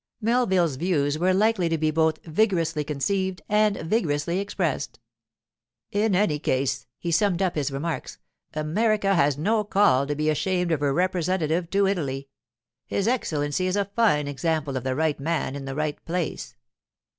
Melville's 0.19 0.77
views 0.77 1.19
were 1.19 1.31
likely 1.31 1.69
to 1.69 1.77
be 1.77 1.91
both 1.91 2.17
vigorously 2.25 2.83
conceived 2.83 3.43
and 3.47 3.77
vigorously 3.77 4.39
expressed. 4.39 4.99
'In 5.91 6.15
any 6.15 6.39
case,' 6.39 6.87
he 6.97 7.11
summed 7.11 7.39
up 7.39 7.53
his 7.53 7.69
remarks, 7.69 8.17
'America 8.55 9.13
has 9.13 9.37
no 9.37 9.63
call 9.63 10.07
to 10.07 10.15
be 10.15 10.27
ashamed 10.31 10.71
of 10.71 10.79
her 10.79 10.91
representative 10.91 11.69
to 11.69 11.85
Italy. 11.85 12.29
His 12.87 13.07
Excellency 13.07 13.67
is 13.67 13.75
a 13.75 13.91
fine 13.95 14.27
example 14.27 14.75
of 14.75 14.83
the 14.83 14.95
right 14.95 15.19
man 15.19 15.55
in 15.55 15.65
the 15.65 15.75
right 15.75 16.03
place. 16.03 16.55